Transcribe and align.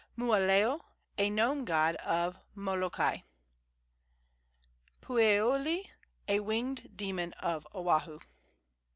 Mooaleo, 0.17 0.81
a 1.19 1.29
gnome 1.29 1.63
god 1.63 1.93
of 1.97 2.35
Molokai. 2.55 3.19
Pueoalii, 4.99 5.91
a 6.27 6.39
winged 6.39 6.97
demon 6.97 7.33
of 7.33 7.67
Oahu. 7.75 8.19